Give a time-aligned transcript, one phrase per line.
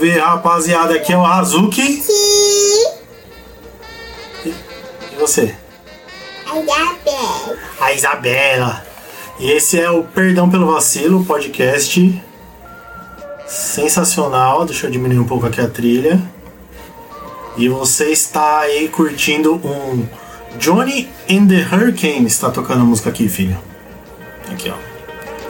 [0.00, 0.94] ver, rapaziada.
[0.94, 2.02] Aqui é o Hazuki.
[4.42, 5.54] Que E você?
[6.50, 7.56] ainda bem.
[7.80, 8.84] A Isabela.
[9.38, 12.22] E esse é o Perdão pelo Vacilo, podcast
[13.46, 14.64] sensacional.
[14.64, 16.20] Deixa eu diminuir um pouco aqui a trilha.
[17.56, 20.06] E você está aí curtindo um
[20.58, 22.26] Johnny and the Hurricane.
[22.26, 23.58] Está tocando a música aqui, filho.
[24.50, 24.74] Aqui, ó.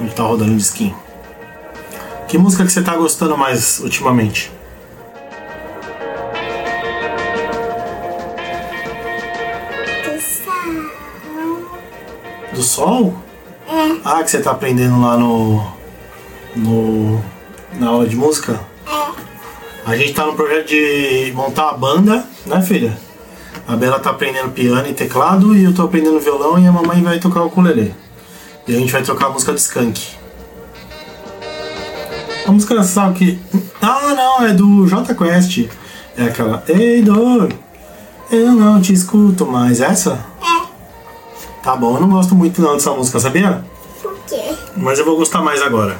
[0.00, 0.94] Onde tá rodando o disquinho.
[2.28, 4.52] Que música que você tá gostando mais ultimamente?
[10.04, 10.82] Do sol.
[12.52, 13.14] Do sol?
[13.68, 15.62] É, Ah, que você tá aprendendo lá no.
[16.56, 17.22] no.
[17.74, 18.60] na aula de música?
[18.86, 19.08] é.
[19.86, 22.96] A gente tá no projeto de montar a banda, né, filha?
[23.66, 27.02] A Bela tá aprendendo piano e teclado e eu tô aprendendo violão e a mamãe
[27.02, 27.94] vai tocar o ukulele.
[28.66, 30.17] E a gente vai tocar a música do Skank.
[32.48, 33.38] A música sabe que.
[33.82, 35.68] Ah, não, é do J Quest.
[36.16, 36.64] É aquela.
[36.66, 37.52] Ei, dor,
[38.30, 39.82] eu não te escuto mais.
[39.82, 40.24] Essa?
[40.40, 40.66] É.
[41.62, 43.62] Tá bom, eu não gosto muito não dessa música, sabia?
[44.00, 44.54] Por quê?
[44.74, 45.98] Mas eu vou gostar mais agora.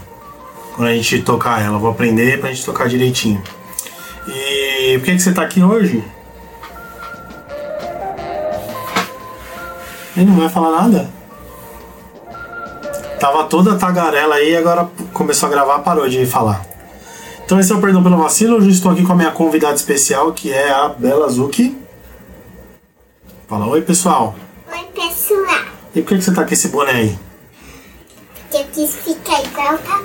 [0.75, 3.43] Quando a gente tocar ela, eu vou aprender pra gente tocar direitinho.
[4.27, 6.03] E por que, que você tá aqui hoje?
[10.17, 11.11] Ele não vai falar nada?
[13.21, 14.89] Tava toda tagarela aí, agora
[15.19, 16.65] começou a gravar, parou de falar.
[17.45, 18.57] Então esse é o Perdão pelo Vacilo.
[18.57, 21.77] Hoje estou aqui com a minha convidada especial, que é a Bela Zuki.
[23.49, 24.37] Fala, oi pessoal.
[24.71, 25.65] Oi, pessoal.
[25.95, 27.19] E por que, que você tá com esse boné aí?
[28.55, 30.03] Eu quis ficar igual tá?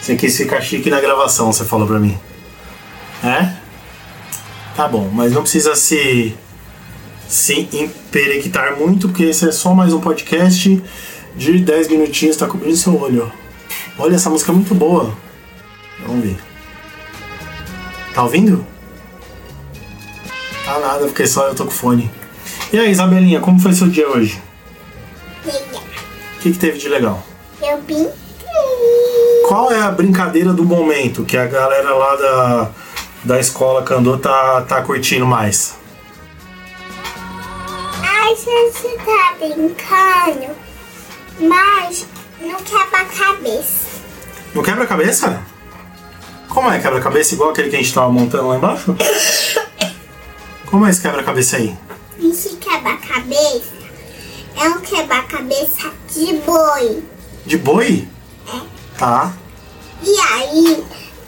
[0.00, 2.18] Você quis ficar chique na gravação, você falou pra mim.
[3.22, 3.54] É?
[4.74, 6.34] Tá bom, mas não precisa se
[7.28, 10.82] se emperequitar muito, porque esse é só mais um podcast
[11.36, 13.30] de 10 minutinhos, tá cobrindo seu olho.
[13.98, 15.14] Olha, essa música é muito boa.
[16.06, 16.38] Vamos ver.
[18.14, 18.66] Tá ouvindo?
[20.64, 22.10] Tá nada, porque só eu tô com fone.
[22.72, 24.40] E aí, Isabelinha, como foi seu dia hoje?
[25.44, 25.82] Legal.
[25.82, 27.22] O que, que teve de legal?
[27.62, 28.20] Eu pintei.
[29.48, 32.70] Qual é a brincadeira do momento que a galera lá da,
[33.24, 35.76] da escola Candô tá, tá curtindo mais?
[38.02, 40.54] A gente tá brincando,
[41.40, 42.06] mas
[42.40, 43.88] não quebra a cabeça.
[44.54, 45.42] No quebra-cabeça?
[46.48, 48.96] Como é quebra-cabeça igual aquele que a gente tava montando lá embaixo?
[50.66, 51.76] Como é esse quebra-cabeça aí?
[52.20, 53.72] Esse quebra-cabeça
[54.56, 57.02] é um quebra-cabeça de boi.
[57.46, 58.08] De boi?
[58.98, 59.32] Tá.
[60.02, 60.84] E aí,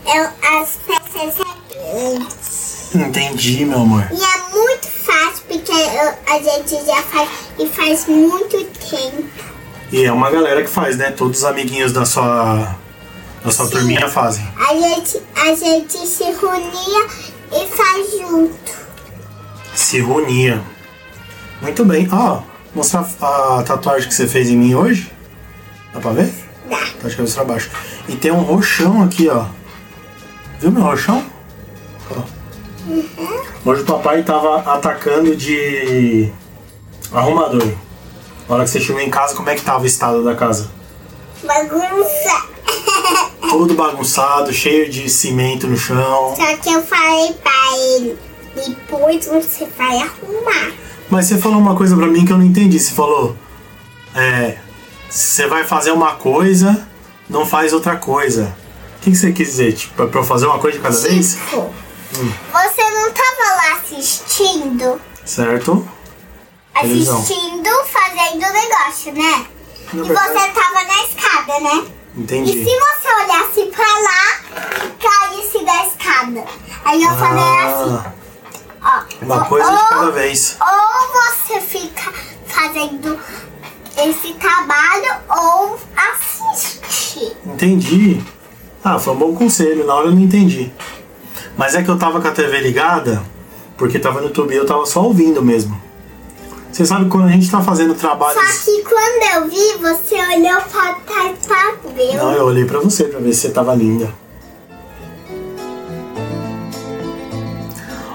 [0.07, 0.25] eu,
[0.59, 2.95] as peças é grandes.
[2.95, 4.07] Entendi, meu amor.
[4.13, 9.25] E é muito fácil, porque eu- a gente já faz e faz muito tempo.
[9.93, 11.11] E é uma galera que faz, né?
[11.11, 12.77] Todos os amiguinhos da sua,
[13.45, 14.43] da sua turminha fazem.
[14.57, 17.07] A gente, a gente se reunia
[17.53, 18.73] e faz junto.
[19.75, 20.63] Se reunia.
[21.61, 22.09] Muito bem.
[22.11, 22.41] Ó,
[22.75, 25.13] mostrar a tatuagem que você fez em mim hoje?
[25.93, 26.33] Dá pra ver?
[26.71, 26.79] Dá.
[27.03, 27.71] Tá de cabeça pra baixo.
[28.09, 29.45] E tem um roxão aqui, ó.
[30.59, 31.23] Viu meu roxão?
[32.11, 32.23] Ó.
[33.65, 36.33] Hoje o papai tava atacando de
[37.13, 37.69] arrumador.
[38.49, 40.71] Na hora que você chegou em casa, como é que tava o estado da casa?
[41.45, 42.53] Bagunça.
[43.49, 46.35] Todo bagunçado, cheio de cimento no chão.
[46.37, 48.19] Só que eu falei pra ele,
[48.55, 50.73] depois você vai arrumar.
[51.11, 52.79] Mas você falou uma coisa pra mim que eu não entendi.
[52.79, 53.37] Você falou,
[54.15, 54.57] é,
[55.09, 56.89] você vai fazer uma coisa,
[57.29, 58.57] não faz outra coisa.
[58.97, 59.73] O que, que você quis dizer?
[59.75, 61.35] Tipo, pra eu fazer uma coisa de cada vez?
[61.35, 61.75] Tipo,
[62.13, 65.01] você não tava lá assistindo?
[65.25, 65.87] Certo?
[66.81, 67.19] Televisão.
[67.21, 69.47] Assistindo, fazendo negócio, né?
[69.93, 71.87] Na E verdade- você tava na escada, né?
[72.17, 72.53] E Entendi.
[72.53, 76.45] se você olhasse pra lá e caísse da escada?
[76.85, 78.03] Aí eu falei assim,
[78.83, 79.25] Ah, ó.
[79.25, 80.57] uma ou- coisa de ou- cada vez.
[80.61, 81.13] Ou
[81.53, 82.13] você fica
[82.47, 83.19] fazendo
[83.97, 87.37] esse trabalho ou assiste.
[87.47, 88.23] Entendi.
[88.85, 90.73] Ah, foi um bom conselho, na hora eu não entendi.
[91.57, 93.23] Mas é que eu tava com a TV ligada,
[93.77, 95.81] porque tava no YouTube e eu tava só ouvindo mesmo.
[96.73, 98.41] Você sabe quando a gente tá fazendo trabalhos.
[98.43, 102.17] Só que quando eu vi, você olhou pra trás pra ver.
[102.17, 104.09] Não, eu olhei pra você pra ver se você tava linda.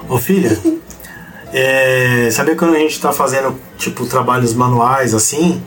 [0.10, 0.58] Ô filha,
[1.54, 5.62] é, sabia quando a gente tá fazendo tipo trabalhos manuais assim,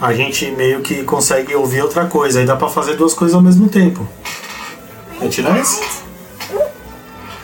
[0.00, 3.42] a gente meio que consegue ouvir outra coisa, aí dá pra fazer duas coisas ao
[3.42, 4.08] mesmo tempo.
[5.18, 5.82] Quer tirar esse?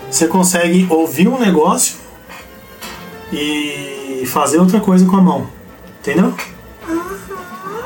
[0.08, 1.96] Você consegue ouvir um negócio
[3.32, 3.94] e
[4.26, 5.47] fazer outra coisa com a mão.
[6.00, 6.35] Entendeu?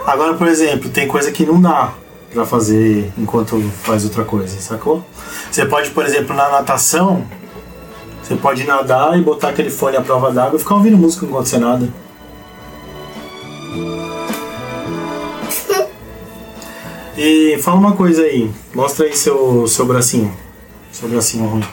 [0.06, 1.92] Agora, por exemplo, tem coisa que não dá.
[2.32, 5.04] pra fazer enquanto faz outra coisa, sacou?
[5.50, 7.24] Você pode, por exemplo, na natação,
[8.22, 11.46] você pode nadar e botar aquele fone à prova d'água e ficar ouvindo música enquanto
[11.46, 11.88] você nada.
[17.20, 20.32] E fala uma coisa aí, mostra aí seu, seu bracinho.
[20.92, 21.64] Seu bracinho ruim.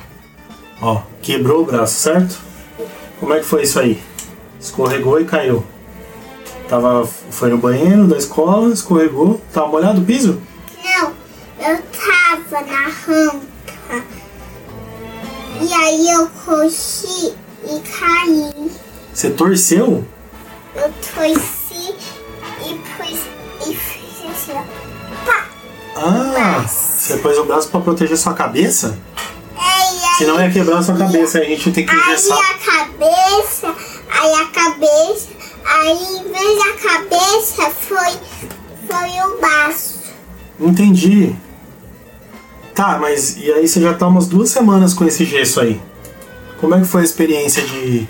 [0.81, 2.39] Ó, quebrou o braço, certo?
[3.19, 4.01] Como é que foi isso aí?
[4.65, 5.63] Escorregou e caiu.
[6.67, 9.39] Tava, foi no banheiro da escola, escorregou.
[9.53, 10.41] Tava molhado o piso?
[10.83, 11.13] Não,
[11.59, 13.45] eu tava na rampa.
[15.61, 18.71] E aí eu corri e caí.
[19.13, 20.03] Você torceu?
[20.75, 21.95] Eu torci
[22.65, 23.19] e pus
[23.67, 24.63] e fiz assim, ó.
[25.27, 25.45] Pá!
[25.95, 28.97] Ah, você pôs o braço pra proteger sua cabeça?
[29.55, 32.37] É, e aí, Senão ia quebrar sua cabeça, aí a gente tem que aí engessar.
[32.37, 33.75] a cabeça,
[34.21, 35.27] aí a cabeça,
[35.65, 38.13] aí em vez da cabeça foi,
[38.87, 39.99] foi o braço.
[40.59, 41.35] Entendi.
[42.73, 45.81] Tá, mas e aí você já tá umas duas semanas com esse gesso aí.
[46.59, 48.07] Como é que foi a experiência de,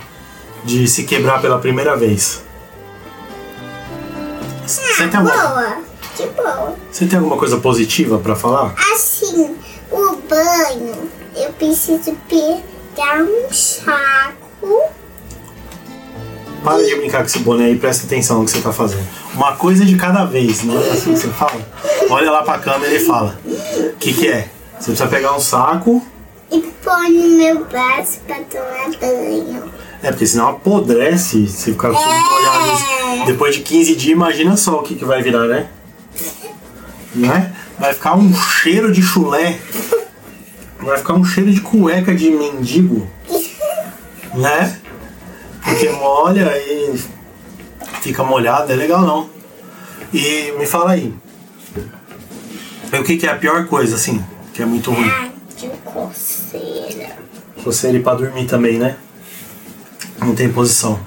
[0.64, 2.44] de se quebrar pela primeira vez?
[4.66, 5.78] Você tem, alguma, Boa,
[6.18, 6.76] de boa.
[6.92, 8.74] você tem alguma coisa positiva pra falar?
[8.94, 9.56] Assim,
[9.92, 14.84] o banho, eu preciso pegar um saco.
[16.66, 19.06] Para de brincar com esse boné e presta atenção no que você tá fazendo.
[19.36, 21.62] Uma coisa de cada vez, não é assim que você fala?
[22.10, 23.40] Olha lá pra câmera e fala.
[23.46, 24.50] O que, que é?
[24.80, 26.04] Você precisa pegar um saco.
[26.52, 29.64] E põe no meu braço pra tomar banho.
[30.02, 33.26] É, porque senão apodrece se ficar tudo molhado.
[33.28, 35.68] Depois de 15 dias, imagina só o que, que vai virar, né?
[37.14, 37.54] Né?
[37.78, 39.60] Vai ficar um cheiro de chulé.
[40.80, 43.08] Vai ficar um cheiro de cueca de mendigo.
[44.34, 44.80] Né?
[45.76, 46.98] Porque molha e
[48.00, 49.30] fica molhado, é legal não.
[50.14, 51.14] E me fala aí.
[52.94, 54.24] O que, que é a pior coisa, assim?
[54.54, 55.10] Que é muito ruim?
[55.10, 57.18] Ai, de coceira.
[57.66, 58.96] Você ir pra dormir também, né?
[60.20, 60.98] Não tem posição.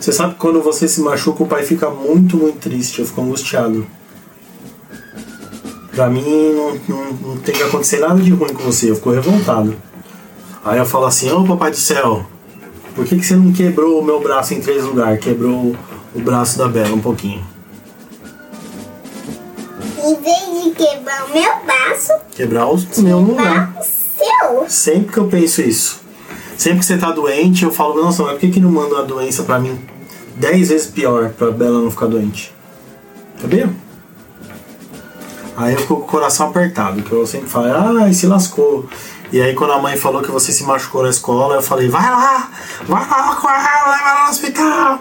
[0.00, 2.98] Você sabe que quando você se machuca, o pai fica muito, muito triste.
[2.98, 3.86] Eu fico angustiado.
[5.94, 6.24] Pra mim,
[6.56, 8.90] não, não, não tem que acontecer nada de ruim com você.
[8.90, 9.76] Eu fico revoltado.
[10.64, 12.26] Aí eu falo assim: Ô papai do céu,
[12.94, 15.22] por que, que você não quebrou o meu braço em três lugares?
[15.22, 15.76] Quebrou
[16.14, 17.44] o braço da Bela um pouquinho.
[20.04, 23.74] Em vez de quebrar o meu braço, Quebrar o meu lugar.
[23.78, 24.68] o seu.
[24.68, 26.00] Sempre que eu penso isso.
[26.56, 29.02] Sempre que você tá doente, eu falo, nossa, mas por que, que não manda uma
[29.04, 29.78] doença pra mim
[30.36, 32.52] dez vezes pior pra Bela não ficar doente?
[33.40, 33.70] Sabia?
[35.62, 38.88] Aí eu fico com o coração apertado, que eu sempre falo, ai, se lascou.
[39.30, 42.02] E aí quando a mãe falou que você se machucou na escola, eu falei, vai
[42.02, 42.50] lá,
[42.84, 44.98] vai lá com ela, leva ela no hospital.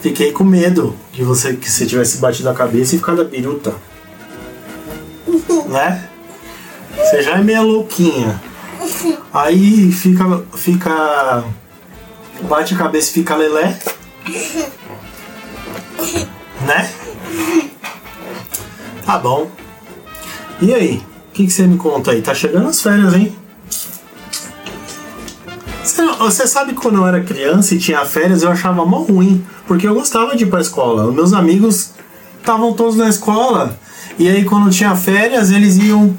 [0.00, 3.74] Fiquei com medo de você que você tivesse batido a cabeça e ficado a biruta.
[5.66, 6.08] né?
[6.96, 8.40] Você já é meio louquinha.
[9.32, 10.44] Aí fica.
[10.54, 11.44] fica.
[12.42, 13.76] Bate a cabeça e fica lelé.
[16.60, 16.92] Né?
[19.04, 19.63] Tá bom.
[20.64, 21.02] E aí?
[21.28, 22.22] O que, que você me conta aí?
[22.22, 23.36] Tá chegando as férias, hein?
[26.18, 29.86] Você, sabe que quando eu era criança e tinha férias eu achava mó ruim, porque
[29.86, 31.06] eu gostava de ir pra escola.
[31.06, 31.90] Os meus amigos
[32.40, 33.78] estavam todos na escola.
[34.18, 36.16] E aí quando tinha férias eles iam.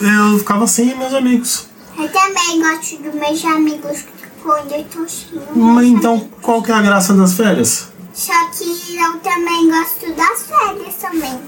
[0.00, 1.66] Eu ficava sem meus amigos.
[1.98, 4.04] Eu também gosto dos meus amigos
[4.42, 5.42] quando eu tô cheio.
[5.54, 7.88] Mas então qual que é a graça das férias?
[8.14, 11.38] Só que eu também gosto das férias também.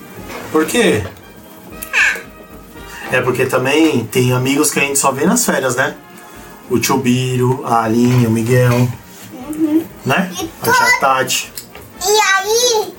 [0.53, 1.03] Por quê?
[3.13, 5.95] É porque também tem amigos que a gente só vê nas férias, né?
[6.71, 8.89] O tio Biro, a Aline, o Miguel.
[10.05, 10.31] Né?
[10.39, 11.53] E A tia Tati.
[12.05, 12.95] E aí,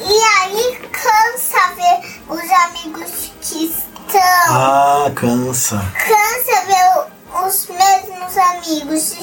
[0.00, 4.20] e aí cansa ver os amigos que estão.
[4.48, 5.82] Ah, cansa.
[5.94, 9.16] Cansa ver os mesmos amigos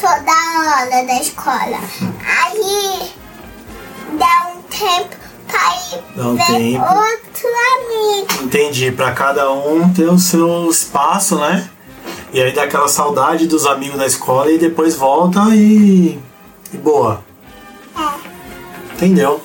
[0.00, 1.80] toda hora da escola.
[2.24, 3.12] Aí
[4.18, 5.16] dá um tempo
[5.48, 6.84] pra ir Dá um ver tempo.
[6.84, 7.67] outro amigo.
[8.42, 8.92] Entendi.
[8.92, 11.68] Pra cada um ter o seu espaço, né?
[12.32, 16.18] E aí dá aquela saudade dos amigos da escola e depois volta e.
[16.72, 17.22] e boa.
[17.96, 18.94] É.
[18.94, 19.40] Entendeu?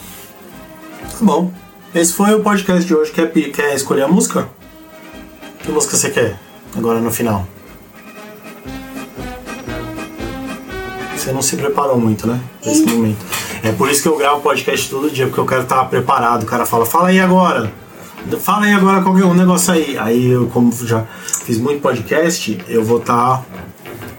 [1.01, 1.51] Tá bom.
[1.93, 3.12] Esse foi o podcast de hoje.
[3.12, 4.50] Quer, quer escolher a música?
[5.60, 6.39] Que música você quer?
[6.75, 7.48] Agora no final.
[11.15, 12.39] Você não se preparou muito, né?
[12.65, 13.24] Nesse momento.
[13.63, 16.43] É por isso que eu gravo podcast todo dia, porque eu quero estar preparado.
[16.43, 17.72] O cara fala, fala aí agora.
[18.39, 19.98] Fala aí agora qualquer um negócio aí.
[19.98, 21.06] Aí eu, como já
[21.46, 23.44] fiz muito podcast, eu vou estar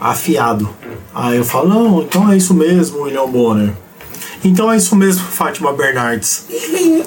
[0.00, 0.68] afiado.
[1.14, 3.72] Aí eu falo, não, então é isso mesmo, William Bonner.
[4.44, 6.46] Então é isso mesmo, Fátima Bernardes.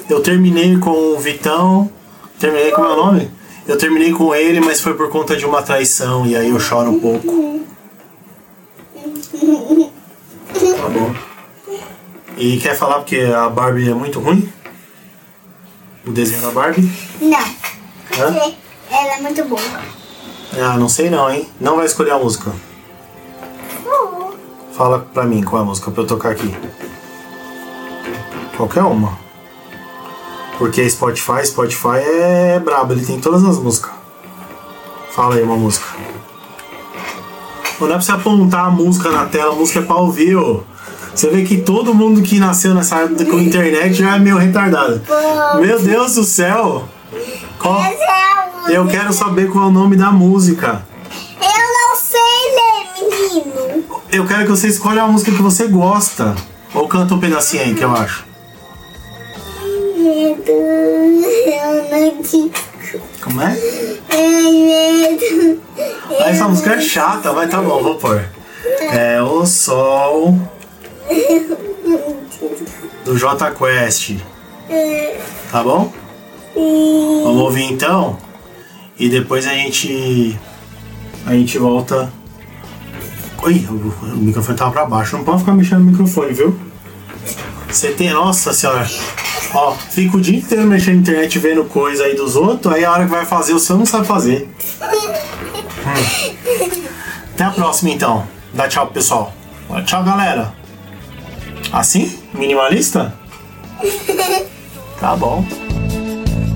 [0.08, 1.90] Eu terminei com o Vitão,
[2.38, 3.30] Terminei com o meu nome?
[3.66, 6.90] Eu terminei com ele, mas foi por conta de uma traição, e aí eu choro
[6.90, 7.60] um pouco.
[10.54, 11.14] Tá bom.
[12.36, 14.48] E quer falar porque a Barbie é muito ruim?
[16.08, 16.90] O desenho da Barbie?
[17.20, 17.38] Não.
[17.38, 18.32] Hã?
[18.32, 18.54] Porque
[18.90, 19.60] ela é muito boa.
[20.58, 21.46] Ah, não sei não, hein?
[21.60, 22.50] Não vai escolher a música.
[24.72, 26.56] Fala pra mim qual é a música pra eu tocar aqui.
[28.56, 29.18] Qualquer uma.
[30.56, 33.92] Porque Spotify, Spotify é brabo, ele tem todas as músicas.
[35.10, 35.86] Fala aí uma música.
[37.78, 40.64] Não é pra você apontar a música na tela, a música é pra ouvir, ô.
[41.18, 45.02] Você vê que todo mundo que nasceu nessa época com internet já é meio retardado.
[45.60, 46.88] Meu Deus do céu!
[47.58, 47.98] Qual- é.
[48.68, 50.80] Eu quero saber qual é o nome da música.
[51.42, 52.20] Eu não sei
[52.54, 53.84] ler, menino.
[54.12, 56.36] Eu quero que você escolha a música que você gosta.
[56.72, 58.24] Ou canta um pedacinho aí que eu acho.
[59.96, 62.52] Medo, eu não te.
[63.20, 63.58] Como é?
[64.10, 65.60] Ai, medo.
[66.20, 68.22] Ah, essa música é chata, mas tá bom, vou pôr.
[68.92, 70.38] É o Sol
[73.04, 74.16] do J Quest.
[75.50, 75.92] Tá bom?
[76.54, 78.18] Vamos ouvir então?
[78.98, 80.38] E depois a gente.
[81.26, 82.12] A gente volta.
[83.42, 85.16] Ui, o, microfone tava pra baixo.
[85.16, 86.58] Não pode ficar mexendo no microfone, viu?
[87.70, 88.10] Você tem.
[88.10, 88.86] Nossa senhora.
[89.54, 92.92] Ó, fica o dia inteiro mexendo na internet vendo coisa aí dos outros, aí a
[92.92, 94.46] hora que vai fazer o seu não sabe fazer.
[97.32, 98.26] Até a próxima então.
[98.52, 99.32] Dá tchau pro pessoal.
[99.86, 100.52] Tchau, galera.
[101.72, 102.18] Assim?
[102.32, 103.14] Minimalista?
[104.98, 105.44] Tá bom.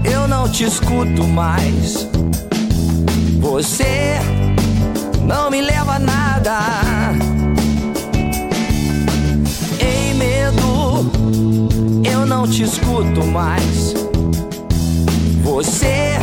[0.05, 2.09] eu não te escuto mais.
[3.39, 4.19] Você
[5.25, 6.59] não me leva a nada.
[9.81, 11.11] Em medo,
[12.05, 13.95] eu não te escuto mais.
[15.43, 16.19] Você